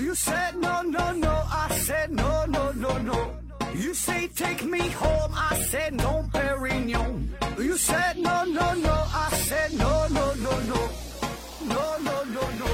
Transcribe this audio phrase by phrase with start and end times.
[0.00, 1.28] You said no, no, no.
[1.28, 3.34] I said no, no, no, no.
[3.74, 5.30] You say take me home.
[5.34, 7.28] I said no, Perignon.
[7.58, 8.94] You said no, no, no.
[9.12, 10.88] I said no, no, no, no.
[11.68, 12.66] No, no, no, no.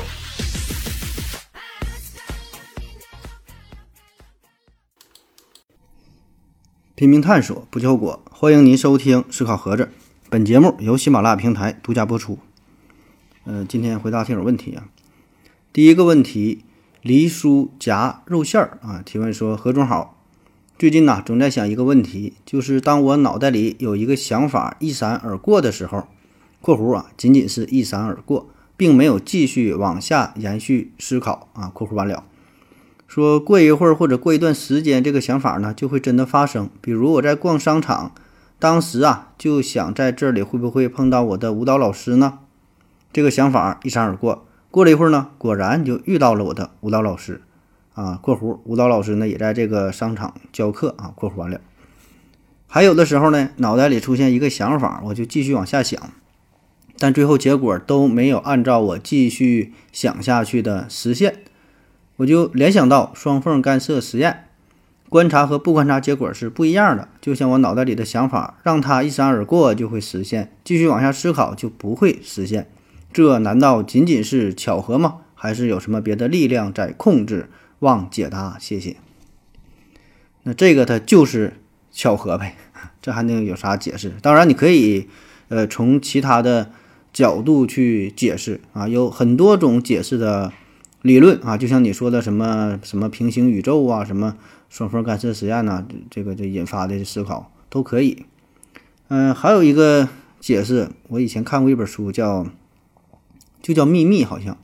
[6.94, 8.22] 拼命探索，不计后果。
[8.30, 9.82] 欢迎您收听《思考盒子》，
[10.30, 12.38] 本节目由喜马拉雅平台独家播出。
[13.44, 14.88] 呃，今天回答听友问题啊。
[15.72, 16.64] 第一个问题，
[17.06, 20.18] 梨酥夹肉馅儿啊，提问说：何总好，
[20.76, 26.08] 最近呐总在想一个问题，就是当我脑袋里有一个想法一闪而过的时候
[26.60, 32.24] （括弧啊，仅仅是一闪而过，并没有继续往下延续思考啊）（括弧完了）。
[33.06, 36.68] 说过一会儿或者过一段时间，这个想法呢就会真的发生。
[36.80, 38.10] 比如我在逛商场，
[38.58, 42.40] 当时啊就想在这里会不会碰到我的舞蹈老师呢？
[43.12, 44.45] 这个想法一闪而过，
[44.76, 47.40] 过了一会儿呢，果然就遇到了我的舞蹈老师
[47.94, 48.20] 啊。
[48.22, 51.12] （括弧舞蹈老师呢也在这个商场教课啊。
[51.16, 51.62] ）（括弧完了）。
[52.68, 55.98] 还有的时候呢，脑袋里出现一个想法，我就继续往下想，
[56.98, 61.36] 但最后结果都没有按照我继续想下去的实现。
[62.16, 64.44] 我就联想到双缝干涉实验，
[65.08, 67.08] 观察和不观察结果是不一样的。
[67.22, 72.68] 就像我脑袋里的想法，让它一闪而过就会实现，继续往下思考就不会实现。
[73.16, 75.20] 这难道仅仅是巧合吗？
[75.34, 77.48] 还是有什么别的力量在控制？
[77.78, 78.96] 望解答，谢谢。
[80.42, 81.54] 那这个它就是
[81.90, 82.56] 巧合呗，
[83.00, 84.12] 这还能有啥解释？
[84.20, 85.08] 当然，你可以
[85.48, 86.70] 呃从其他的
[87.10, 90.52] 角度去解释啊，有很多种解释的。
[91.00, 94.36] 理论啊，就像你说的什么什么平行宇宙啊，什么
[94.68, 98.26] 双缝干涉实验呐，这个这引发的思考都可以。
[99.08, 100.06] 嗯，还有一个
[100.38, 102.46] 解释，我以前看过一本书，叫
[103.66, 104.56] 就叫秘密，好像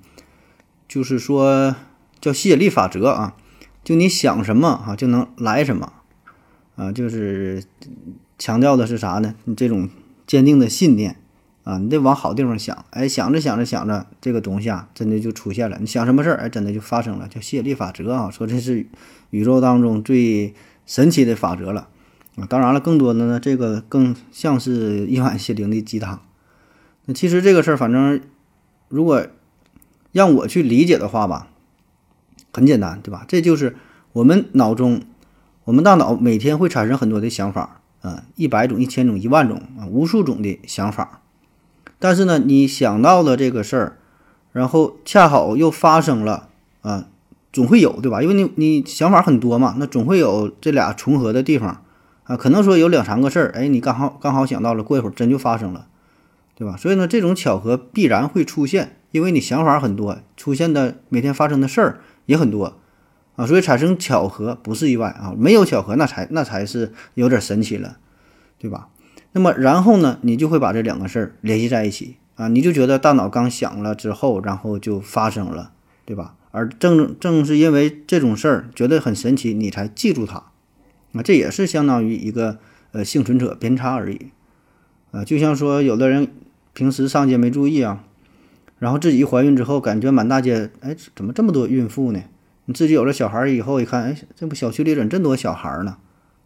[0.86, 1.75] 就是说
[2.20, 3.34] 叫吸引力法则啊，
[3.82, 5.93] 就你想什么啊，就能来什么
[6.77, 7.65] 啊，就是
[8.38, 9.34] 强调的是啥呢？
[9.43, 9.88] 你这种
[10.25, 11.16] 坚定的信念。
[11.65, 15.78] 啊，你得往好地方想，哎，想着想着想着，这个东西啊，真的就出现了。
[15.81, 18.31] 你想什么事儿，哎，真的就发生了，叫吸引力法则啊。
[18.31, 18.87] 说这是
[19.31, 20.54] 宇宙当中最
[20.87, 21.88] 神奇的法则了
[22.37, 22.47] 啊。
[22.47, 26.21] 当然了，更多的呢，这个更像是一碗心灵的鸡汤。
[27.04, 28.21] 那其实这个事儿，反正
[28.92, 29.26] 如果
[30.12, 31.48] 让我去理解的话吧，
[32.53, 33.25] 很简单，对吧？
[33.26, 33.75] 这就是
[34.12, 35.00] 我们脑中，
[35.64, 41.22] 我们大脑每天会产生很多的想法啊，一百种、一千种、一万种啊，无数种的想法。
[41.98, 43.97] 但是呢，你想到了这个事儿，
[44.53, 46.50] 然后恰好又发生了
[46.82, 47.09] 啊，
[47.50, 48.20] 总会有对吧？
[48.20, 51.82] 因为你你想法很多嘛，那总会有这俩重合的地方
[52.24, 52.36] 啊。
[52.36, 55.86] 可能说有两三个事儿，哎，你刚好刚好想到了，过一会儿真就发生了，
[56.55, 56.77] 对吧？
[56.77, 62.79] 所以呢，这种巧合必然会出现，因为你想法很多，出现的每天发生的事儿也很多
[63.37, 67.99] 啊，所以产生巧合不是意外啊，没有巧合那才那才是有点神奇了，
[68.59, 68.89] 对吧？
[69.33, 75.73] 那么然后呢，你就会把这两个事儿联系在一起啊，你就觉得大脑刚想了之后，然后就发生了，
[76.05, 76.34] 对吧？
[76.51, 80.37] 而正正是因为这种事儿觉得很神奇，你才记住它，
[81.15, 82.59] 啊，这也是相当于一个
[82.93, 84.29] 呃幸存者偏差而已，
[85.12, 86.28] 啊，就像说有的人
[86.73, 88.05] 平时上街没注意啊，
[88.78, 92.21] 然后自己怀孕之后，感觉满大街，哎，怎么这么多孕妇呢？
[92.65, 95.99] 你自己有了小孩以后一看，哎，这不小区里怎么这么多小孩呢？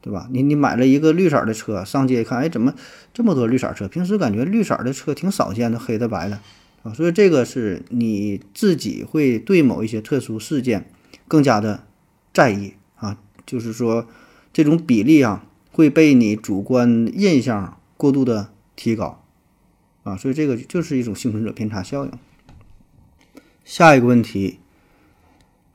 [0.03, 0.29] 对吧？
[0.31, 2.75] 你你买了一个绿色的车，上街一看，哎，怎么
[3.13, 3.89] 这么多绿色车？
[3.89, 6.39] 平时感觉绿色的车挺少见的，黑的白的，
[6.83, 10.91] 啊，所以这个是你自己会对某一些特殊事件
[11.27, 11.85] 更加的
[12.33, 14.07] 在意啊，就是说
[14.53, 19.25] 这种比例啊会被你主观印象过度的提高
[20.05, 22.13] 啊，所以这个就是一种幸存者偏差效应。
[23.65, 24.61] 下一个问题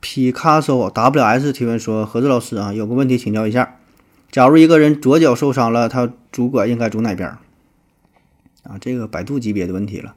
[0.00, 3.76] ，Picasso WS 提问说：何子老师啊，有个问题请教一下。
[4.30, 7.28] 假如一个人左脚受伤了，他拄拐应该拄哪边？
[8.62, 10.14] 啊，这个百度级别的问题了。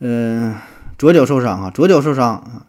[0.00, 0.56] 嗯，
[0.98, 2.66] 左脚受伤啊，左脚受伤啊，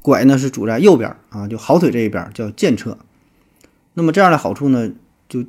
[0.00, 2.96] 拐呢是拄在右边啊，就好腿这一边叫健侧。
[3.92, 4.90] 那么这样的好处呢，
[5.28, 5.44] 就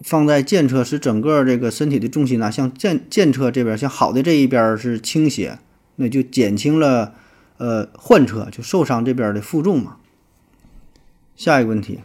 [0.00, 5.58] 放在健侧，使整个这个身体的重心呢向健健侧这边，向好的这一边是倾斜，
[5.96, 7.14] 那就减轻了
[7.58, 9.96] 呃患侧就受伤这边的负重嘛。
[11.34, 12.00] 下一个问题。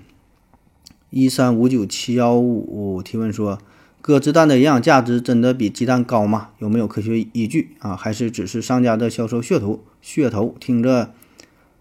[1.09, 3.59] 一三五九七幺五提问说：
[3.99, 6.51] 鸽子蛋的营养价值真的比鸡蛋高吗？
[6.59, 7.97] 有没有科学依据啊？
[7.97, 9.83] 还是只是商家的销售噱头？
[10.01, 10.55] 噱头？
[10.57, 11.13] 听着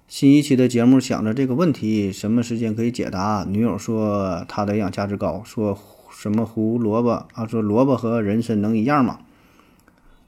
[0.09, 3.47] 新一期的节目，想着这个问题什么时间可以解答？
[3.49, 5.79] 女友说它的营养价值高，说
[6.21, 7.47] 什么胡萝卜啊？
[7.47, 9.21] 说萝卜和人参能一样吗？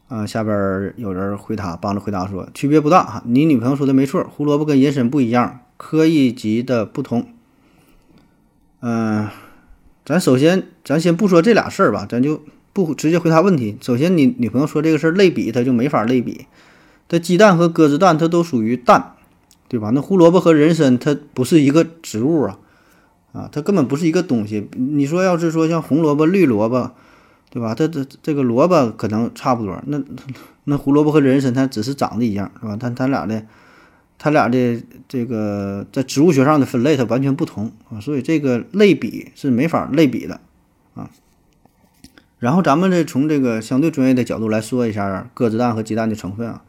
[0.08, 3.22] 啊，下边有人回答，帮着回答说区别不大哈。
[3.26, 7.26] 你女朋友说的没错，胡萝卜跟人参不一样，科一级的不同。
[8.80, 9.28] 嗯，
[10.06, 12.40] 咱首先咱先不说这俩事儿吧，咱就
[12.72, 13.76] 不直接回答问题。
[13.82, 16.46] 首先，你女朋友说这个事儿类比，它就没法类比。
[17.06, 19.16] 这鸡蛋和鸽子蛋，它都属于蛋，
[19.68, 19.90] 对吧？
[19.90, 22.58] 那胡萝卜和人参，它不是一个植物啊，
[23.32, 24.68] 啊，它根本不是一个东西。
[24.76, 26.90] 你说要是说像红萝卜、绿萝卜，
[27.50, 27.74] 对吧？
[27.74, 30.00] 它这这个萝卜可能差不多，那
[30.64, 32.76] 那胡萝卜和人参它只是长得一样，是吧？
[32.78, 33.44] 但它俩的，
[34.18, 40.40] 它俩的这个在植物学上的分类它完全不同啊，所以这个类比是没法类比的
[40.94, 41.10] 啊。
[42.38, 46.62] 然后咱们这从这个相对专业的角度来说一下鸽子蛋和鸡蛋的成分啊。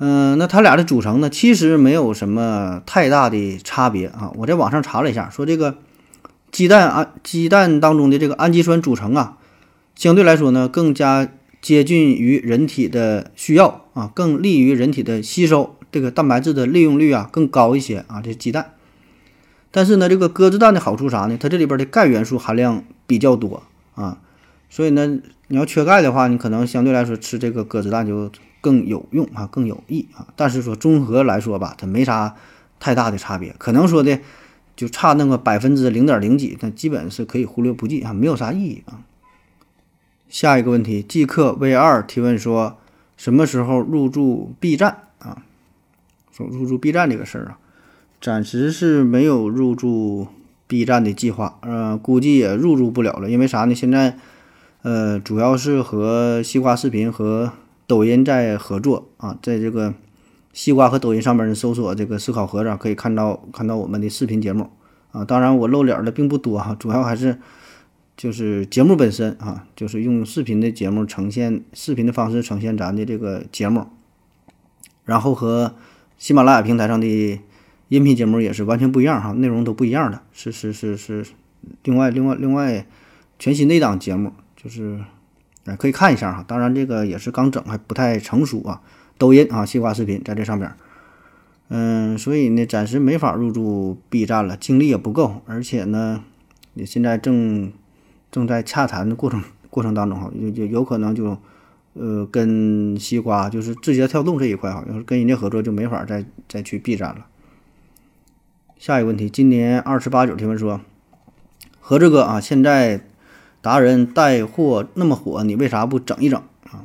[0.00, 4.30] 嗯，那它俩的组成呢，其实没有什么太大的差别啊。
[4.36, 5.78] 我在网上查了一下，说这个
[6.52, 9.38] 鸡蛋氨鸡蛋当中的这个氨基酸组成啊，
[9.96, 11.28] 相对来说呢，更加
[11.60, 18.22] 接近于人体的需要啊，更利于人体的吸收，这个蛋白质的利用率啊更高一些啊。
[18.22, 18.74] 这鸡蛋，
[19.72, 21.36] 但是呢，这个鸽子蛋的好处啥呢？
[21.36, 23.64] 它这里边的钙元素含量比较多
[23.96, 24.18] 啊，
[24.70, 25.18] 所以呢，
[25.48, 28.30] 你要缺钙的话，你可能相对来说吃这个鸽子蛋就。
[28.60, 32.34] 更有用啊，更有益啊，但是说综合来说吧，它没啥
[32.80, 34.18] 太大的差别，可能说的
[34.76, 39.02] 就差那么百分之零点零几，那基本是可以忽略不计啊，没有啥意义啊。
[40.28, 42.76] 下一个问题，即刻 V 二提问说，
[43.16, 45.42] 什么时候入驻 B 站啊？
[46.30, 47.58] 说入驻 B 站这个事儿啊，
[48.20, 50.28] 暂时是没有入驻
[50.66, 53.74] B 站的计划，呃，估计也入驻不了了，因为啥呢？
[53.74, 54.18] 现在
[54.82, 57.52] 呃，主要是和西瓜视频和
[57.88, 59.94] 抖音在合作啊，在这个
[60.52, 64.68] 西瓜和抖音上面呢，搜索这个思考盒子，可以看到看到我们的视频节目
[65.10, 65.24] 啊。
[65.24, 67.38] 当然我露脸的并不多哈， 主要还是
[68.14, 73.86] 就是节目本身啊，就是用视频的节目呈现视频的方式呈现咱的这个节目，
[75.06, 75.74] 然后和
[76.18, 77.06] 喜马拉雅平台上的
[77.88, 81.24] 音频节目也是完全不一样哈，内容都不一样的，是是是是
[81.84, 82.86] 另外另外另外
[83.38, 85.00] 全新的一档节目，就是。
[85.76, 88.80] 可以看一下哈，当然这个也是刚整，还不太成熟啊。
[89.18, 90.72] 抖音啊，西瓜视频在这上边，
[91.70, 96.22] 嗯，所以呢，暂时没法入驻 B 站了，精力也不够，而且呢，
[96.74, 97.72] 你现在正
[98.30, 101.36] 正在洽谈的过程过程当中哈，就就有可能就
[101.94, 107.26] 呃跟西瓜就是字节跳动这一块哈，要是跟人家合作，就没法再再去 B 站了。
[108.78, 110.80] 下一个问题，今年二十八九提问说，
[111.80, 113.00] 何志哥啊，现在。
[113.60, 116.84] 达人带货那么火，你为啥不整一整啊？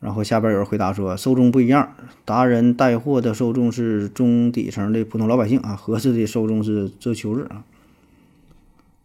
[0.00, 1.94] 然后下边有人回答说，受众不一样，
[2.24, 7.64] 达人带货的受众是中底层的普通老百姓啊，合适的受众是这秋日啊。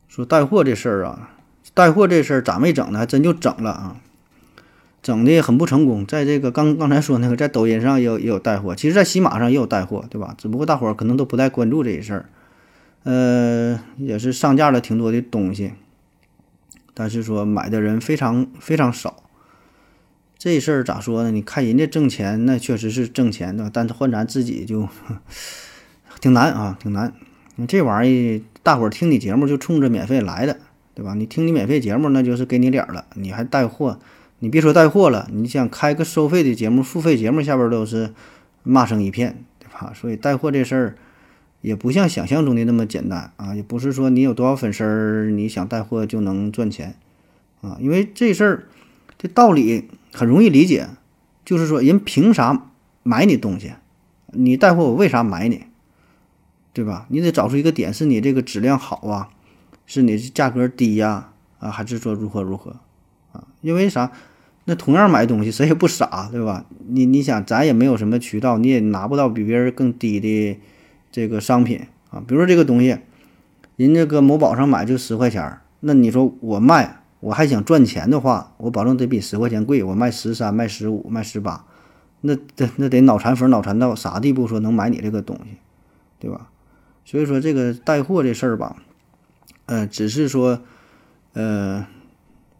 [0.07, 1.31] 说带货这事儿啊，
[1.73, 2.99] 带货这事儿咋没整呢？
[2.99, 3.97] 还真就整了啊，
[5.03, 6.05] 整的很不成功。
[6.05, 10.33] 在这个刚刚才说那个，在抖音上也有也有带货，其实在喜马上也有带货，对吧？
[10.37, 12.29] 只不过大伙儿可能都不太关注这些事儿，
[13.03, 15.73] 呃，也是上架了挺多的东西。
[16.95, 19.23] 但是说买的人非常非常少，
[20.37, 21.29] 这事儿咋说呢？
[21.29, 24.87] 你看人家挣钱，那确实是挣钱的，但是换咱自己就
[26.21, 27.13] 挺难啊，挺难。
[27.67, 30.57] 这玩意儿，大伙儿听你节目就冲着免费来的，
[30.93, 31.13] 对吧？
[31.13, 33.05] 你听你免费节目，那就是给你脸了。
[33.15, 33.99] 你还带货，
[34.39, 38.13] 你别说带货了，你想开个收费的节目、付费节目，下边都是
[38.63, 39.91] 骂声一片，对吧？
[39.93, 40.95] 所以带货这事儿。
[41.65, 43.55] 也不像想象中的那么简单啊！
[43.55, 46.95] 也不是说你有多少粉丝儿，你想带货就能赚钱
[47.61, 47.77] 啊！
[47.81, 48.67] 因为这事儿
[49.17, 50.87] 这道理很容易理解，
[51.43, 52.69] 就是说人凭啥
[53.01, 53.73] 买你东西？
[54.27, 55.63] 你带货我为啥买你？
[56.71, 57.07] 对吧？
[57.09, 59.29] 你得找出一个点，是你这个质量好啊，
[59.87, 62.75] 是你价格低呀啊，还是说如何如何
[63.31, 63.47] 啊？
[63.61, 64.11] 因为啥？
[64.65, 66.65] 那同样买东西谁也不傻，对吧？
[66.87, 70.59] 你你想咱也没有什么渠道，你也拿不到比别人更低的。
[71.15, 71.79] 这个商品
[72.09, 72.97] 啊，比如说这个东西，
[73.77, 81.63] 人家搁某宝上买就十块钱，那你说我卖，我还想赚钱的话，我保证得比十块钱贵，我卖十三、卖十五、卖十八，
[82.19, 85.51] 那这那得脑残粉脑残到啥地步，说能买你这个东西，
[86.19, 86.49] 对吧？
[87.05, 88.75] 所以说这个带货这事儿吧，
[89.67, 90.59] 呃，只是说，
[91.31, 91.87] 呃，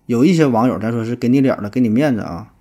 [0.06, 2.54] 有一些网友咱说是给你脸了，给你面子啊，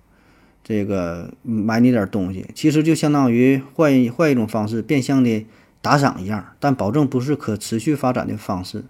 [0.61, 5.45] 这个买你点东西，其实就相当于换一换一种方式，变相的。
[5.85, 8.85] 打赏一样，但保证不是可持续发展的方式，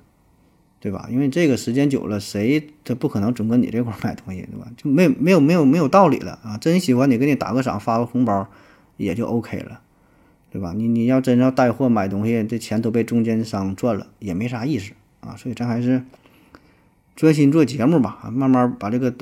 [0.79, 1.09] 对吧？
[1.11, 4.65] 因为这个时间久了，谁他不可能总跟你这块买东西，对吧？
[4.77, 6.57] 就没没有没有没有道理了啊！
[6.57, 8.47] 真喜欢你，给你打个赏，发个红包，
[8.95, 9.81] 也就 OK 了，
[10.49, 10.71] 对吧？
[10.73, 15.35] 你你要真要带货买东西，这钱都被中间商赚了，也没啥意思啊！
[15.35, 16.01] 所以咱还是
[17.13, 19.13] 专心做节目吧，慢慢把这个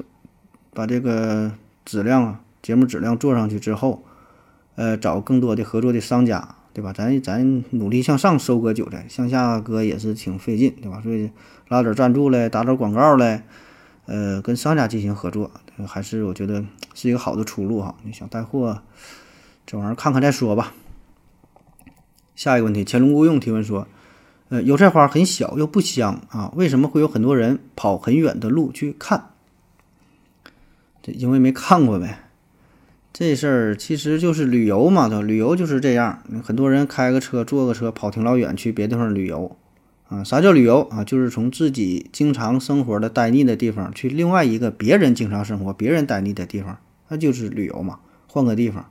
[0.75, 1.51] 把这个
[1.83, 4.03] 质量啊，节目质量做上去之后，
[4.75, 6.91] 呃，找更多的合作的商家，对吧？
[6.91, 10.99] 咱咱努力向上收割韭菜，向下割也是挺费劲，对吧？
[11.03, 11.29] 所以
[11.67, 13.43] 拉点赞助嘞，打点广告嘞，
[14.07, 15.51] 呃，跟商家进行合作，
[15.87, 16.65] 还是我觉得
[16.95, 17.95] 是一个好的出路哈。
[18.03, 18.81] 你想带货，
[19.65, 20.73] 这玩意儿看看再说吧。
[22.35, 23.87] 下一个问题，乾隆无用提问说，
[24.49, 29.29] 呃，油菜花很小又不香啊，为什么会有很多人跑很远的路去看？
[31.03, 32.22] 这因为没看过呗。
[33.13, 35.23] 这事儿其实就是旅游嘛，对吧？
[35.23, 39.55] 旅游就是这样，很多人开个车、坐个车跑挺老远去别地方旅游
[40.09, 40.23] 啊。
[40.23, 41.03] 啥叫旅游啊？
[41.03, 46.79] 就是从自己经常生活的呆腻的地方去另外一个别人经常生活、别人呆腻的地方，
[47.09, 48.89] 那就是旅游嘛，换个地方。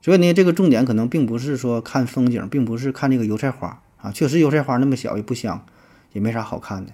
[0.00, 4.12] 所以呢，这个重点可能并不是说看风景，并不是看这个油菜花啊。
[4.12, 5.64] 确实，油菜花那么小也不香，
[6.12, 6.92] 也没啥好看的。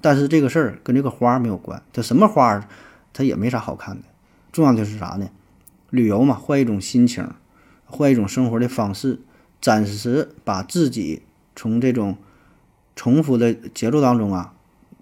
[0.00, 2.66] 但是这个事儿跟这个花没有关，它什么花？
[3.12, 4.04] 它也没啥好看的，
[4.50, 5.28] 重要的是啥呢？
[5.90, 7.28] 旅游嘛，换一种心情，
[7.84, 9.20] 换一种生活的方式，
[9.60, 11.22] 暂时把自己
[11.54, 12.16] 从这种
[12.96, 14.54] 重复的节奏当中啊，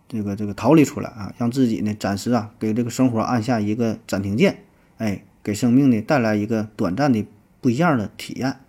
[0.08, 4.64] 这个这个逃离出来啊，让自己呢暂时啊给这个生活按下一个暂停键，
[4.96, 7.26] 哎，给生命呢带来一个短暂的
[7.60, 8.60] 不一样的体验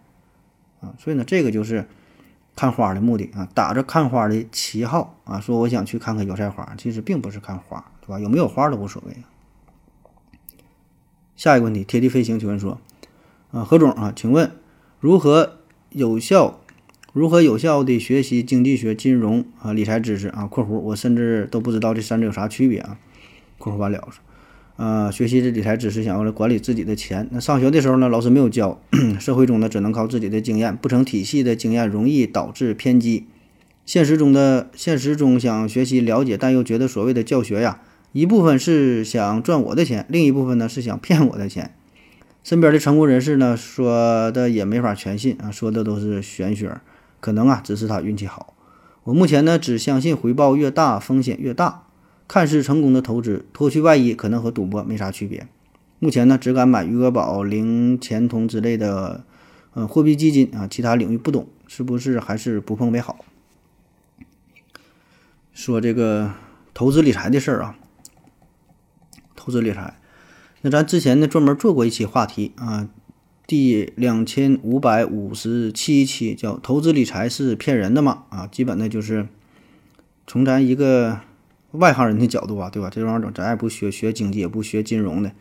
[0.82, 0.94] 啊。
[1.00, 1.88] 所以呢，这个就是
[2.56, 7.84] 看花的目的啊，打着看花的旗号啊，说我想去看看油菜花，其实并不是看花。
[8.02, 8.20] 对吧？
[8.20, 9.16] 有没有花都无所谓。
[11.40, 12.82] 下一个问题，贴地飞行请问说，
[13.52, 14.52] 啊，何总啊，请问
[15.00, 15.60] 如何
[15.92, 16.60] 有效、
[17.14, 22.98] 如何有效的学习经济学、金融啊、理财知识啊？（括弧我甚至都不知道这三者有啥区别啊
[23.58, 24.06] ？）（括弧完了
[24.76, 27.30] 啊，学习这理财知识，想要来管理自己的钱。
[27.32, 28.82] 那上学的时候呢，老师没有教，
[29.18, 33.28] 社会中呢，只能靠自己的经验，不成体系的经验容易导致偏激。
[33.86, 37.80] 现实中的现实中想学习了解，但又觉得所谓的教学呀。
[38.12, 41.76] 一部分是想赚我的钱，另一部分呢是想骗我的钱。
[42.44, 46.80] 身边的成功人士呢说的也没法全信啊，说的都是玄学，
[47.20, 48.56] 可能啊只是他运气好。
[49.04, 51.84] 我目前呢只相信回报越大风险越大，
[52.28, 55.48] 看似成功的投资脱去外衣可能和赌博没啥区别。
[56.00, 59.24] 目前呢只敢买余额宝、零钱通之类的，
[59.76, 63.24] 嗯，货币基金啊，其他领域不懂，是不是还是不碰为好？
[65.54, 66.32] 说这个
[66.74, 67.76] 投资理财的事儿啊。
[69.40, 69.98] 投资理财，
[70.64, 72.90] 那咱之前呢专门做过一期话题啊，
[73.48, 79.30] 第两千五百五十七期叫“投资理财是骗人的吗？”啊，基本呢就是
[80.28, 81.22] 从咱一个
[81.72, 82.90] 外行人的角度啊，对吧？
[82.90, 85.32] 这玩意儿咱也不学学经济，也不学金融的，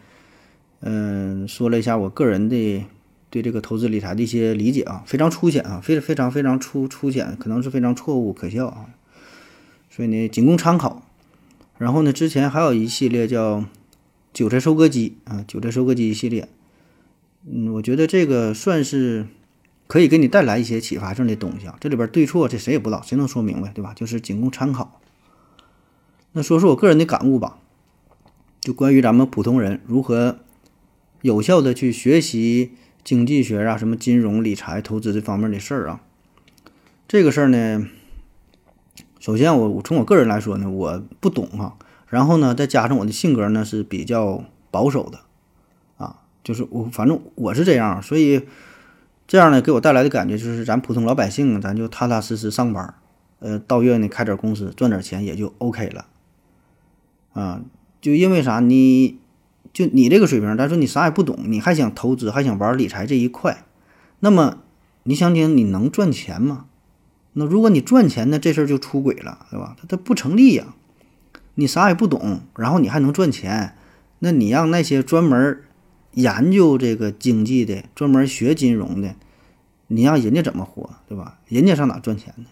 [0.83, 2.85] 嗯，说了一下我个人的
[3.31, 8.87] 对这个投资理财的一些理解啊，非常粗浅啊，非非常非常粗粗浅，可能是非常错误可笑啊，
[9.91, 11.03] 所以呢仅供参考。
[11.79, 13.65] 然后呢，之前还有一系列叫。
[14.33, 16.49] 韭菜收割机啊，韭菜收割机系列，
[17.51, 19.27] 嗯，我觉得这个算是
[19.87, 21.77] 可以给你带来一些启发性的东西啊。
[21.81, 23.93] 这里边对错，这谁也不知道，谁能说明白，对吧？
[23.95, 25.01] 就是仅供参考。
[26.33, 27.59] 那说说我个人的感悟吧，
[28.61, 30.39] 就关于咱们普通人如何
[31.23, 36.03] 有效的去学习经济学啊、什么金融、理财、投资这方面的事儿啊。
[37.09, 37.89] 这个事儿呢，
[39.19, 41.78] 首先我从我个人来说呢，我不懂哈。
[42.09, 45.21] 然后呢，再加上我的性格呢是比较保守的，
[45.99, 48.47] 啊，就是我反正我是这样，所以
[49.27, 52.95] 这样呢给我带来的感觉就是咱普通老百姓，咱就踏踏实实上班，
[53.41, 56.07] 呃，到月呢开点公司赚点钱也就 OK 了，
[57.35, 57.61] 啊，
[58.01, 58.61] 就因为啥？
[58.61, 59.19] 你
[59.73, 63.65] 就你这个水平，咱说你啥也不懂，你还想投资，还想玩理财这一块，
[64.21, 64.59] 那么
[65.03, 66.65] 你想想你能赚钱吗？
[67.35, 69.77] 那如果你赚钱呢，这事儿就出轨了，对吧？
[69.79, 70.75] 它它不成立呀。
[71.59, 73.75] 你啥也不懂，然后你还能赚钱，
[74.21, 75.61] 那你让那些专门
[76.13, 79.17] 研究这个经济的、专门学金融的，
[79.89, 81.41] 你让人家怎么活，对吧？
[81.49, 82.45] 人家上哪赚钱呢，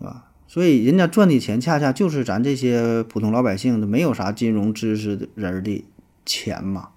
[0.00, 0.24] 对吧？
[0.48, 5.84] 所以人家赚的钱恰恰就是咱这些普通老百姓的没有啥金融知识的人的
[6.26, 6.88] 钱嘛，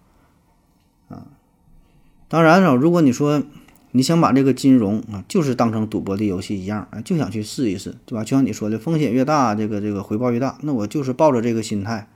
[1.08, 1.28] 啊，
[2.28, 3.44] 当然了，如果你说。
[3.94, 8.24] 你想把这个金融啊，就是当成赌博的游戏一样，啊，就想去试一试，对吧？
[8.24, 10.58] 就像你说的，风险越大，这个这个回报越大。
[10.62, 12.08] 那我就是抱着这个心态，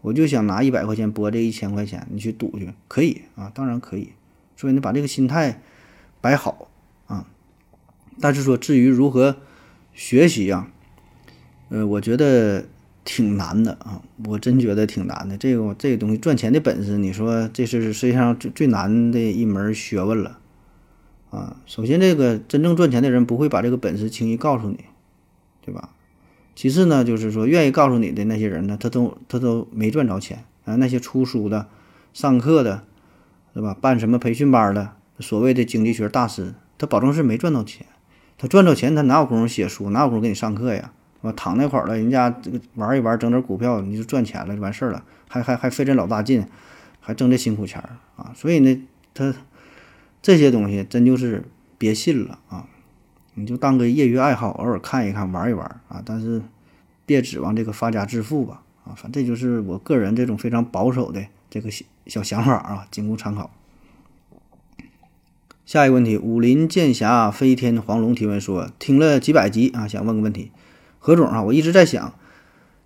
[0.00, 4.08] 我就想拿一百块钱博这一千块钱，你去赌去，可以啊，当然可以。
[4.56, 5.60] 所以你把这个心态
[6.22, 6.70] 摆好
[7.06, 7.26] 啊。
[8.20, 9.36] 但是说至于如何
[9.92, 10.70] 学习啊，
[11.68, 12.64] 呃，我觉得
[13.04, 15.36] 挺难的啊，我真觉得挺难的。
[15.36, 20.38] 这个这个东西赚钱的本事，你说这是世界上最最难的一门学问了。
[21.30, 24.84] 啊，首先，这个真正赚钱的人不会把这个本事轻易告诉你，
[25.60, 25.90] 对吧？
[26.54, 30.76] 其次呢，就是说愿意告诉你的那些人呢，他都他都没赚着钱啊。
[30.76, 31.68] 那些出书的，
[32.12, 32.84] 上课的，
[33.54, 33.76] 对吧？
[33.80, 37.86] 办什么培训班的，所谓的经济学大师，他保证是没赚到钱。
[38.36, 40.92] 他赚着钱，他哪有功夫写书，哪有功夫给你上课呀？
[41.20, 42.32] 我躺那块儿了，人家
[42.76, 46.46] 玩一玩，整点股票，你就赚钱了，就完事儿了，还还还费这老大劲，
[47.00, 48.30] 还挣这辛苦钱儿啊！
[48.36, 48.80] 所以呢，
[49.12, 49.34] 他
[50.20, 51.44] 这些东西真就是
[51.78, 52.66] 别信了啊！
[53.34, 56.02] 你就当个业余爱好，偶尔看一看，玩一玩啊！
[56.04, 56.42] 但是
[57.06, 58.94] 别指望这个发家致富吧啊！
[58.96, 63.50] 反正就是我个人这种非常保守的这个小小想法啊，仅供参考。
[65.64, 70.50] 下一个问题，武林剑侠飞天黄龙提问说：“听了几百集啊，想问个问题，
[70.98, 72.14] 何总啊，我一直在想，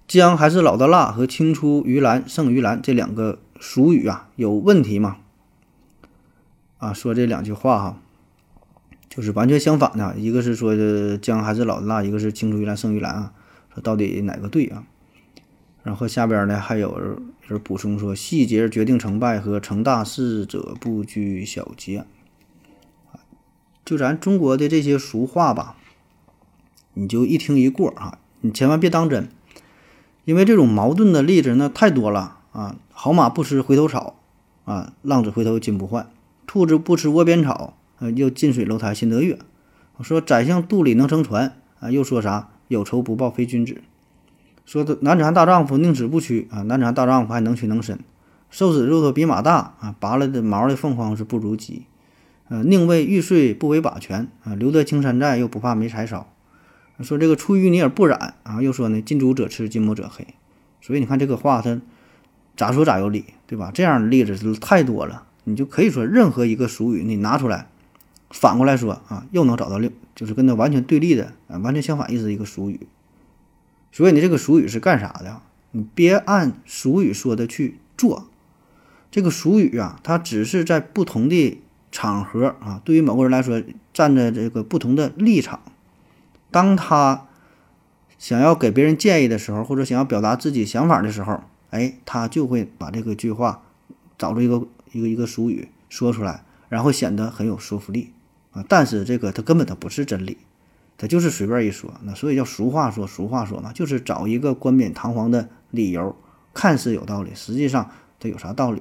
[0.07, 5.17] 姜还是老的辣和青出于蓝胜于蓝这两个俗语啊，有问题吗？”
[6.83, 8.03] 啊，说这两句话哈，
[9.09, 13.33] 就是完全相反的，一个是说的姜还是老的辣，一个是青出于蓝胜于蓝啊，
[13.73, 14.83] 说到底哪个对啊？
[15.85, 16.99] 然后下边呢还有
[17.47, 22.05] 人补充说：“细节决定成败，和成大事者不拘小节。”
[23.87, 25.77] 就咱中国的这些俗话吧，
[26.95, 29.29] 你就一听一过啊，你千万别当真，
[30.25, 32.75] 因为这种矛盾的例子那太多了啊。
[32.93, 34.17] 好马不吃回头草
[34.65, 36.07] 啊，浪子回头金不换；
[36.47, 39.39] 兔子不吃窝边草，呃，又近水楼台先得月。
[40.01, 43.81] 说宰相肚里能撑船啊，又说啥有仇不报非君子。
[44.65, 47.99] 说的男子汉大丈夫宁死不屈啊，男子汉大丈夫还能屈能伸。
[48.51, 51.87] 瘦子肉头比马大啊，拔了的毛的凤凰是不如鸡。
[52.49, 56.29] 呃，宁为玉碎不为瓦全啊，留得青山在，又不怕没柴烧。
[57.01, 60.27] 说这个出淤泥而不染啊，又说呢，近朱者赤，近墨者黑。
[60.81, 61.81] 所以你看这个话，它
[62.57, 63.71] 咋说咋有理，对吧？
[63.73, 67.69] 这样的例子是太多了，你就可以说任何一个俗语，你拿出来，
[68.31, 72.87] 反过来说啊，又能找到另就是跟它完全对立的啊，完全相反意思一个俗语。
[73.91, 75.41] 所以你这个俗语是干啥的？
[75.73, 78.29] 你别按俗语说的去做。
[79.11, 81.59] 这个俗语啊，它只是在不同的。
[81.95, 85.61] 场合啊，对于某个人来说，站在这个不同的立场，
[86.51, 87.27] 当他
[88.19, 93.61] 想要给别人建议的时候，或者想要表达自己想法的时候，哎，他就会把这个句话
[94.17, 98.13] 找出一个一个一个俗语说出来，然后显得很有说服力
[98.53, 98.65] 啊。
[98.69, 100.39] 但是这个它根本它不是真理，
[100.97, 101.93] 它就是随便一说。
[102.05, 106.15] 那所以叫俗话说，俗话说嘛，就是找一个冠冕堂皇的理由，
[106.55, 108.81] 看似有道理，实际上它有啥道理？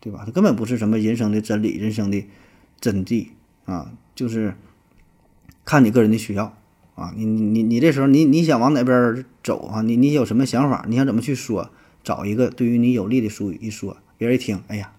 [0.00, 0.22] 对吧？
[0.26, 2.24] 它根本不是什么人生的真理、人生的
[2.80, 3.28] 真谛
[3.66, 4.56] 啊，就是
[5.64, 6.56] 看你个人的需要
[6.96, 7.12] 啊。
[7.16, 9.82] 你你你这时候你你想往哪边走啊？
[9.82, 10.84] 你你有什么想法？
[10.88, 11.70] 你想怎么去说？
[12.02, 14.90] 找一个对于你有利的俗语一说，别人一听，哎呀，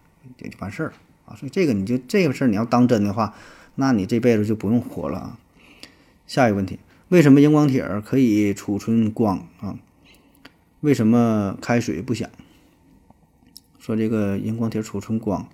[0.44, 0.94] 也就完事儿
[1.26, 1.36] 啊。
[1.36, 3.34] 所以这个你就这个事儿你要当真的话，
[3.76, 5.38] 那你这辈子就不用活了啊。
[6.28, 6.80] 下一个问题，
[7.10, 9.76] 为什么荧光铁可以储存光啊？
[10.82, 12.30] 为什么开水不响？
[13.80, 15.48] 说这个荧光铁储存光，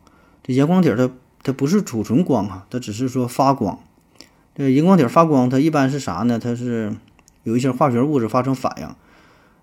[0.44, 1.10] 这荧光铁它
[1.42, 3.80] 它不是储存光啊，它只是说发光。
[4.56, 6.38] 这荧光铁发光，它一般是啥呢？
[6.38, 6.96] 它是
[7.44, 8.96] 有一些化学物质发生反应，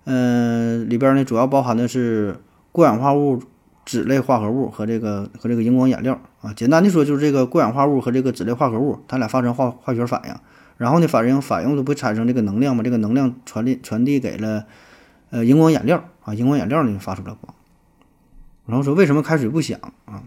[0.05, 2.39] 嗯，里边呢主要包含的是
[2.71, 3.41] 过氧化物、
[3.87, 6.53] 酯类化合物和这个和这个荧光染料啊。
[6.53, 10.35] 简单的说，就是这个过氧化物和这个酯类化合物，它俩发生化化学反应，
[10.75, 12.83] 然后呢反应反应都不产生这个能量嘛？
[12.83, 14.65] 这个能量传递传递给了
[15.29, 17.55] 呃荧光染料啊，荧光染料呢发出了光。
[18.65, 20.23] 然后说为什么开水不响啊？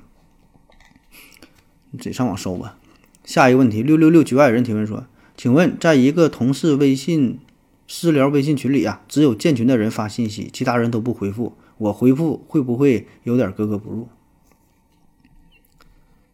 [1.90, 2.78] 你自己上网搜吧。
[3.22, 5.04] 下一个问题，六六六局外人提问说
[5.36, 7.38] ：“请问，在一个同事微信
[7.86, 14.08] 私聊微信群里啊，只有建群的人发信息，其他人都不回复，我回复会不会有点格格不入？”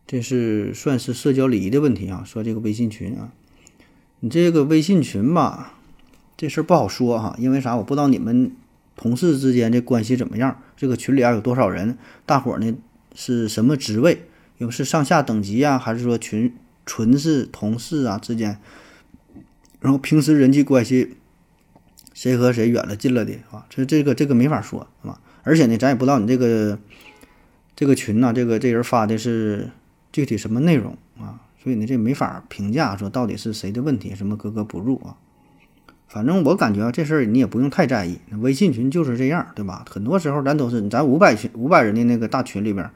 [0.07, 2.23] 这是算是社交礼仪的问题啊。
[2.25, 3.33] 说这个微信群啊，
[4.21, 5.75] 你这个微信群吧，
[6.37, 7.77] 这事儿不好说哈，因为啥？
[7.77, 8.53] 我不知道你们。
[8.99, 10.63] 同事之间这关系怎么样？
[10.75, 11.99] 这个群里啊有多少人？
[12.25, 12.75] 大伙儿呢
[13.15, 14.23] 是什么职位？
[14.57, 16.57] 有是上下等级呀，还是说群
[16.87, 18.59] 纯是同事啊之间？
[19.81, 21.17] 然后平时人际关系
[22.15, 23.67] 谁和谁远了近了的啊？
[23.69, 25.21] 这这个这个没法说啊。
[25.47, 26.77] 而且呢，咱也不知道你这个
[27.77, 29.71] 这个群呢，这个这人发的是
[30.11, 31.41] 具体什么内容啊？
[31.63, 35.17] 所以呢，这没法评价说到底是谁的问题，什么格格不入啊？
[36.09, 38.19] 反正我感觉啊，这事儿你也不用太在意。
[38.41, 39.85] 微信群就是这样，对吧？
[39.89, 42.91] 很多时候咱都是咱五百群五百人的那个大群里边，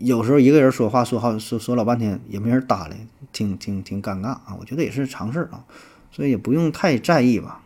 [0.00, 2.94] 有时候一个人说话说好说说老半天也没人搭理，
[3.30, 4.56] 挺挺挺尴尬啊。
[4.58, 5.64] 我觉得也是常事儿啊，
[6.10, 7.62] 所以也不用太在意吧。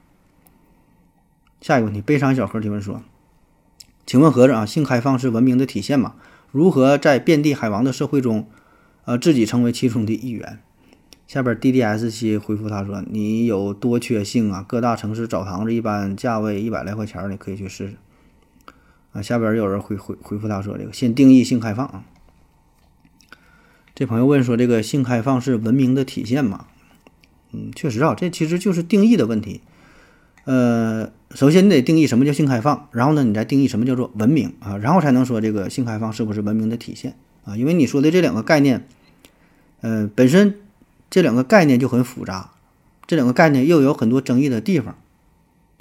[1.61, 3.02] 下一个问题，悲伤小何提问说
[4.09, 6.14] ：“请问何子啊，性开放是文明的体现吗？
[6.51, 8.49] 如何在遍地海王的社会中，
[9.05, 10.61] 呃，自己成为其中的一员？”
[11.29, 14.64] 下边 D D S 七回复他说：“你有多缺性啊？
[14.66, 17.97] 各大城市澡堂子一般价位一百来块钱，你可以去试试。”
[19.12, 22.05] 啊，下边有人回回回复他说这个先定义性开放啊。
[23.94, 26.68] 这朋友问说这个性开放是文明的体现吗？
[27.53, 29.61] 嗯，确实啊，这其实就是定义的问题。
[30.48, 37.54] 呃，首先你得定义什么叫性开放，然后呢，你再定义什么叫做文明啊，然后才能说这个性开放是不是文明的体现啊？
[37.54, 38.87] 因为你说的这两个概念，
[39.82, 40.54] 呃，本身
[41.11, 42.52] 这两个概念就很复杂，
[43.06, 44.96] 这两个概念又有很多争议的地方，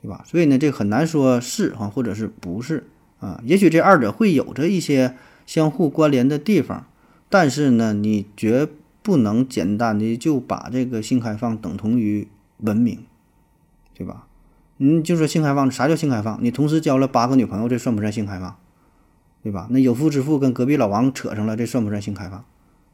[0.01, 0.25] 对吧？
[0.27, 2.87] 所以呢，这很难说是啊，或者是不是
[3.21, 3.39] 啊？
[3.45, 6.85] 也许这二者会有着一些相互关联的地方，
[7.29, 8.67] 但是呢，你绝
[9.01, 12.27] 不能简单的就把这个性开放等同于
[12.57, 13.05] 文明，
[13.93, 14.26] 对吧？
[14.77, 16.37] 你就说性开放，啥叫性开放？
[16.41, 18.55] 你同时交了八个女朋友，这算不算性开放？
[19.43, 19.67] 对吧？
[19.69, 22.43] 那有夫之妇跟隔壁老王扯上了，这算不算性开放？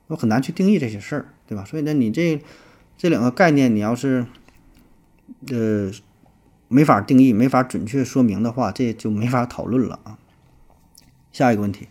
[0.07, 1.65] 我很难去定义这些事儿，对吧？
[1.65, 2.41] 所以呢，你这
[2.97, 4.27] 这两个概念，你要是
[5.49, 5.89] 呃
[6.67, 10.17] 没法定义、没法准确说明的话，这就没法讨论了啊。
[11.31, 11.87] 下一个问题。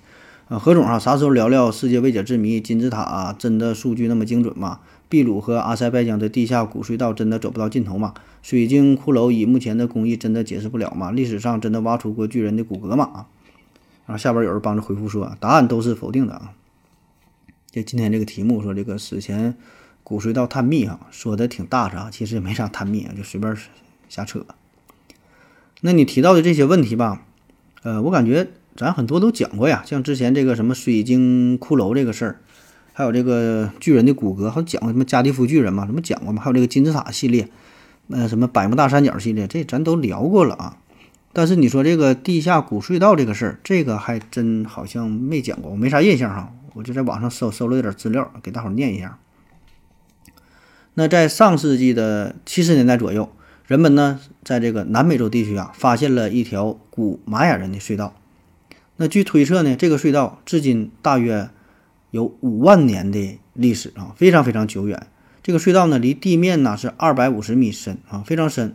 [0.48, 3.34] 啊，何总啊，啥时候聊聊世界未解之谜金字塔？
[3.38, 4.80] 真的数据那么精准吗？
[5.12, 8.14] 秘鲁和阿塞拜疆的地下古隧道真的走不到尽头吗？
[8.40, 11.10] 水晶骷髅以目前的工艺真的解释不了吗？
[11.10, 13.04] 历史上真的挖出过巨人的骨骼吗？
[13.04, 13.26] 啊，
[14.06, 16.54] 然后下边有人帮着回复说，答案都是否定的啊。
[17.70, 19.54] 这今天这个题目说这个史前
[20.02, 23.54] 古隧道探秘啊，说的挺大啊，其实也没啥探秘啊，就随便
[24.08, 24.46] 瞎扯。
[25.82, 27.26] 那你提到的这些问题吧，
[27.82, 28.48] 呃，我感觉。
[28.74, 32.40] 咱很多都讲过呀，像之前这个什么水晶骷髅这个事儿，
[32.92, 36.42] 还有这个巨人的骨骼，还讲过什么加利福巨人嘛，什么讲过嘛？
[36.42, 37.48] 还有这个金字塔系列，
[38.08, 40.76] 呃，什么百慕大三角系列，这咱都聊过了啊。
[41.32, 46.52] 但是你说这个地下古隧道这个事儿，这个还真好像没讲过，我没啥印象哈。
[46.74, 49.18] 我就在网上搜搜了点资料，给大伙儿念一下。
[50.94, 53.30] 那在上世纪的七十年代左右，
[53.66, 58.14] 人们呢在这个南美洲地区啊，发现了一条古玛雅人的隧道。
[58.96, 61.48] 那据推测呢，这个隧道至今大约
[62.12, 65.06] 有五万年的历史啊，非常非常久远。
[65.42, 68.74] 这个隧道呢，离地面呢是二百五十米深啊，非常深。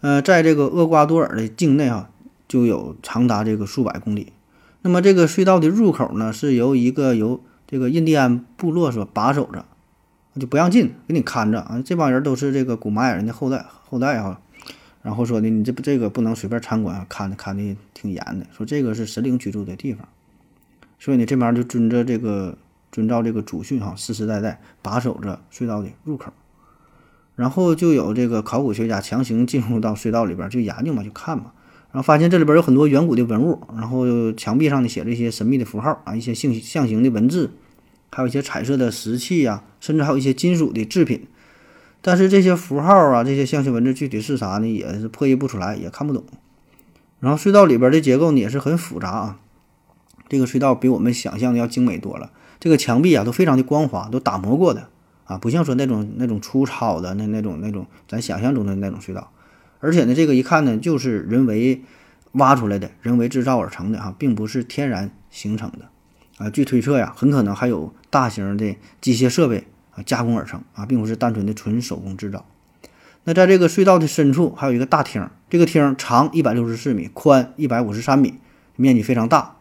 [0.00, 2.10] 呃，在这个厄瓜多尔的境内啊，
[2.46, 4.32] 就有长达这个数百公里。
[4.82, 9.64] 那么这个隧道的入口呢，是由一个由这个印第安部落所把守着，
[10.40, 11.82] 就不让进，给你看着啊。
[11.84, 14.40] 这帮人都是这个古玛雅人的后代后代啊。
[15.02, 18.46] 然后说的，你这不这个不能随便参观，看的看的挺严的。
[18.56, 20.08] 说这个是神灵居住的地方，
[20.98, 22.58] 所以呢，这边就遵着这个
[22.90, 26.32] 遵照这个祖训哈，世世代代把守着隧道的入口。
[27.36, 31.52] 然后就有这个考古学家强行进入到隧道里边就研究嘛，就看嘛。
[31.92, 37.52] 然后发现这里边有很多远古的文物，然后墙壁上呢写着一些神秘的符号啊，一些象象形的文字，
[38.10, 41.26] 还有一些彩色的石器呀，甚至还有一些金属的制品。
[42.02, 44.66] 但是这些符号啊，这些象形文字具体是啥呢？
[44.66, 46.24] 也是破译不出来，也看不懂。
[47.20, 49.38] 然后隧道里边的结构呢也是很复杂啊。
[50.28, 52.30] 这个隧道比我们想象的要精美多了。
[52.60, 54.88] 这个墙壁啊都非常的光滑，都打磨过的
[55.24, 59.30] 啊，不像说那种那种粗糙的那那种那种咱想象中的那种隧道。
[59.80, 61.82] 而且呢，这个一看呢就是人为
[62.32, 65.88] 挖出来的，人为制造而成的哈，并不是天然形成的
[66.44, 66.50] 啊。
[66.50, 70.02] 据推测呀，很可能还有大型的机械设备啊。
[70.04, 72.44] 加工而成啊，并不是单纯的纯手工制造。
[73.24, 78.34] 那在这个隧道的深处还有一个大厅，这个厅长一百六十四米，宽一百五十三米，
[78.74, 79.57] 面积非常大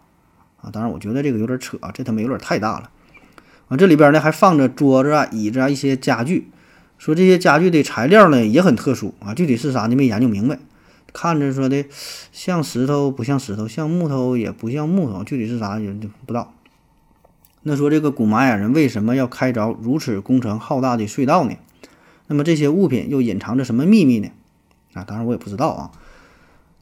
[0.61, 0.69] 啊。
[0.71, 2.89] 当然，我觉得这个有点扯啊，这他妈有点太大了
[3.67, 3.77] 啊。
[3.77, 6.49] 这里边呢还放着桌子啊、椅子啊一些家具，
[6.97, 10.59] 说这些家具的材料呢也很特殊啊，具体是啥呢没研究明白。
[11.13, 11.85] 看着说的
[12.31, 16.53] 像石头不像石头，像木头也不像木头，具体是啥也就不知道。
[17.63, 21.55] 那说这个古玛雅人为什么要开凿如此工程浩大的隧道呢？
[22.27, 24.29] 那么这些物品又隐藏着什么秘密呢？
[24.93, 25.91] 啊，当然我也不知道啊。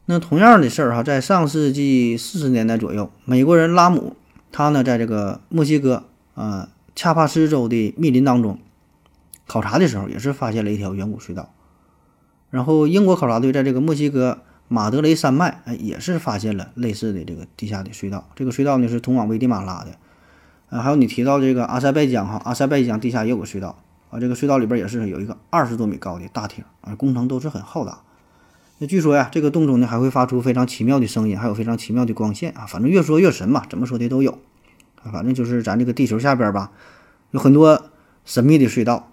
[0.08, 4.14] 那同样的事儿哈，在上世纪四十年代左右，美国人拉姆
[4.52, 8.60] 他呢在这个墨西哥啊恰帕斯州的密林当中
[9.48, 11.52] 考察的时候，也是发现了一条远古隧道。
[12.50, 14.38] 然后英国考察队在这个墨西哥
[14.68, 18.28] 马德雷山脉哎也是发现了类似的这个地下的隧道。
[18.36, 19.90] 这个隧道呢是通往危地马拉的。
[20.68, 23.76] 啊，还有你提到这个阿塞拜疆哈，阿塞拜疆地下也有个隧道
[24.10, 28.02] 啊，这个隧道里边也是有一个二十多米高的大厅啊，工程都是很浩大。
[28.78, 34.38] 那据说呀，这个洞中呢还会发出非常奇妙的声音，还有非常奇妙的光线啊，反正越说越神嘛，怎么说的都有
[35.02, 36.72] 啊，反正就是咱这个地球下边吧，
[37.30, 37.90] 有很多
[38.24, 39.12] 神秘的隧道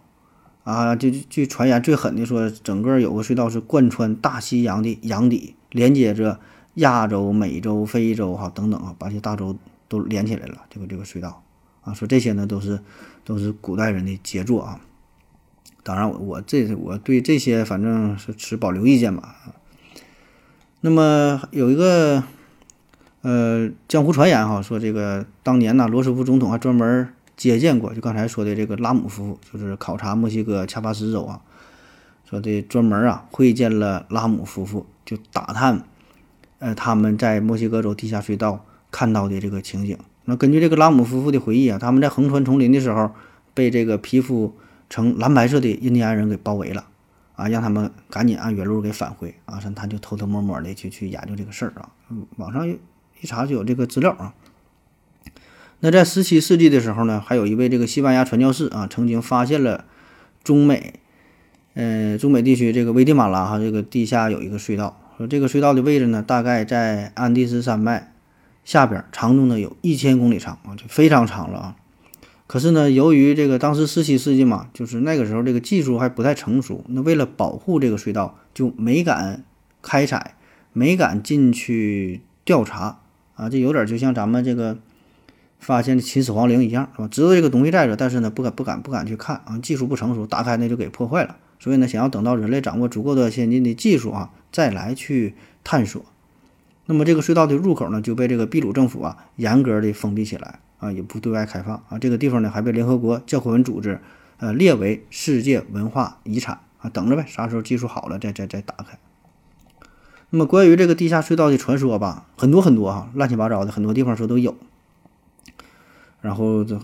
[0.65, 6.39] 啊，就据传言最狠的说，整个有个隧道是贯穿大西洋的洋底，连接着
[6.75, 9.55] 亚洲、美洲、非洲哈等等啊，把这大洲
[9.87, 11.41] 都连起来了，这个这个隧道。
[11.83, 12.79] 啊，说这些呢都是
[13.23, 14.79] 都是古代人的杰作啊。
[15.83, 19.35] 当然，我我这我对这些反正是持保留意见吧。
[20.79, 22.23] 那么有一个
[23.21, 31.41] 呃，江湖传言哈，说这个当年呢，罗斯福总统还专门接见过，就刚才说的这个拉姆夫妇，就是考察墨西哥恰巴斯州啊，
[32.29, 35.83] 说的专门啊会见了拉姆夫妇，就打探，
[36.59, 39.97] 呃，他们在墨西哥州地下隧道看到的这个情景。
[40.25, 43.11] 那根据这个拉姆夫妇的回忆啊，他们在横穿丛林的时候，
[43.53, 44.53] 被这个皮肤
[44.93, 46.85] 成蓝白色的印第安人给包围了，
[47.35, 51.89] 啊，让他们赶紧按原路给返回啊，说他就偷偷摸摸的去去研究这个事儿啊，
[52.37, 52.69] 网上。
[52.69, 54.35] 一查就有这个资料啊。
[55.79, 59.85] 那在十七世纪的时候呢，还有一位这个西班牙传教士啊，曾经发现了
[60.43, 60.99] 中美，
[61.73, 68.13] 呃，中美地区这个危地马拉哈这个地下有一个隧道，说这个隧道的位置呢，大概在安第斯山脉
[68.63, 71.75] 下边，长度呢有一千公里长啊，就非常长了啊。
[72.45, 79.43] 可是呢，由于这个当时十七世纪嘛，就是那个时候这个技术还不太成熟，那为了保护这个隧道，就没敢
[79.81, 80.35] 开采，
[80.73, 82.99] 没敢进去调查。
[83.35, 84.77] 啊，这有点就像咱们这个
[85.57, 87.07] 发现的秦始皇陵一样，是吧？
[87.07, 91.37] 知道这个东西在这，但是呢，不敢、不敢、不敢去看啊，技术不成熟，打开那就给破坏了。
[91.59, 96.05] 所以呢，想要等到人类掌握足够的先进的技术啊，再来去探索，
[96.85, 101.97] 那么这个隧道的入口呢，就被这个秘鲁政府啊严格的封闭起来啊，也不对外开放啊。
[101.97, 104.01] 这个地方呢，还被联合国教科文组织
[104.37, 108.99] 呃列为世界文化遗产啊，等着呗，啥时候技术好了再再再打开。
[110.29, 114.57] 那么关于这个地下隧道的传说吧，很多很多哈，乱七八糟的，很多地方说都有。
[116.19, 116.79] 然后这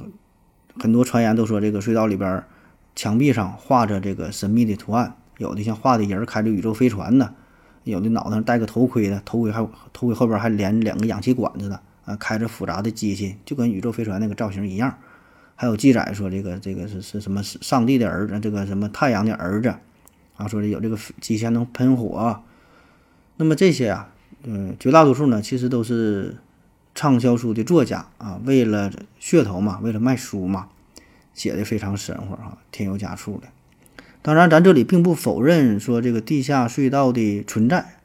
[0.79, 2.43] 很多传言都说这个隧道里边
[2.95, 7.33] 墙壁上画着这个神秘的图案，有的像画的人开着宇宙飞船的，
[7.83, 14.97] 有的脑袋上戴个头盔的，头盔还头盔后边还连两个氧气管子的啊，开着复杂的机器，就跟宇宙飞船那个造型一样。
[15.55, 19.75] 还有记载说这个这个是是什么上帝的儿子，这个什么太阳的儿子
[20.37, 22.41] 啊，说的有这个机器能喷火。
[23.37, 24.09] 那么这些啊，
[24.43, 26.37] 嗯，绝大多数呢，其实都是
[26.95, 28.91] 畅销书的作家啊，为了
[29.21, 30.69] 噱头嘛，为了卖书嘛，
[31.33, 33.47] 写的非常神乎啊，添油加醋的。
[34.21, 37.95] 当然，咱这里并不否认说这个地下隧道的存在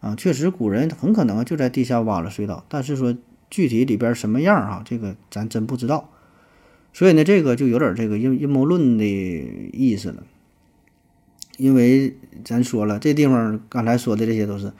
[0.00, 3.14] 啊，确实古人很可能就在地下挖了隧道，但是说
[3.52, 6.08] 具体里边什么样啊，这个咱真不知道。
[6.94, 10.22] 所以呢，这个就有点这个阴阴谋论的意思了。
[11.58, 14.72] 因为咱说了，这地方刚才说的这些都是，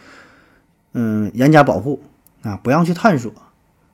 [0.95, 2.03] 嗯，严加保护
[2.41, 3.31] 啊，不让去探索。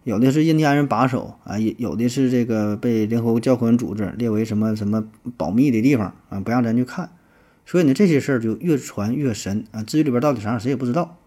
[0.04, 7.10] 有的是印第安人把守啊，有有的是这个被联合国教科文组织列为什么什么保密的地方啊，不让咱去看。
[7.66, 9.82] 所以呢，这些事儿就越传越神啊。
[9.82, 11.18] 至于里边到底啥样，谁也不知道。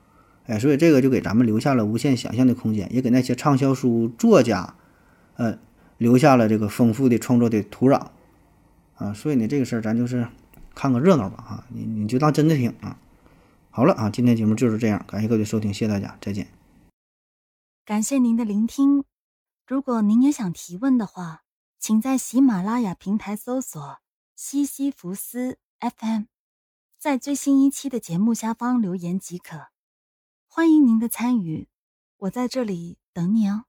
[0.45, 4.75] 哎，所以这个就给咱们留下了无限想象的空间，也给那些畅销书作家，
[5.35, 5.57] 呃，
[5.97, 8.07] 留下了这个丰富的创作的土壤
[8.95, 9.13] 啊。
[9.13, 10.27] 所以呢，这个事儿咱就是。
[10.73, 12.97] 看个热闹吧，哈，你你就当真的听啊。
[13.71, 16.47] 好了啊，今天节目就是这样，感谢各位收听，谢谢大家，再见。
[17.83, 19.03] 感谢您的聆听。
[19.67, 21.41] 如果您也想提问的话，
[21.77, 23.97] 请在喜马拉雅平台搜索
[24.33, 26.23] “西西弗斯 FM”，
[26.97, 29.67] 在最新一期的节目下方留言即可。
[30.53, 31.69] 欢迎您的参与，
[32.17, 33.63] 我在这里等你哦。